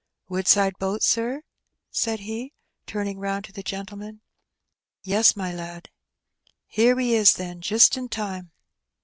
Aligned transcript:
Woodaide 0.29 0.79
boat, 0.79 1.03
sir?" 1.03 1.43
said 1.91 2.21
he, 2.21 2.53
tiiming 2.87 3.17
roand 3.17 3.43
to 3.45 3.51
the 3.51 3.61
)Ieman. 3.61 4.21
Yes, 5.03 5.35
my 5.35 5.53
lad."" 5.53 5.91
Here 6.65 6.95
we 6.95 7.13
is, 7.13 7.33
then, 7.35 7.61
jist 7.61 7.95
in 7.97 8.09
time." 8.09 8.51